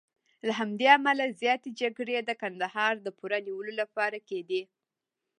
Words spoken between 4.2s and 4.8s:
کېدې.